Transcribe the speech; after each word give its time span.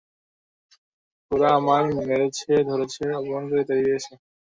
ওরা 1.31 1.47
আমায় 1.57 1.87
মেরেছে 1.99 2.51
ধরেছে, 2.69 3.03
অপমান 3.19 3.43
করে 3.49 3.63
তাড়িয়ে 3.67 3.87
দিয়েছে। 3.87 4.13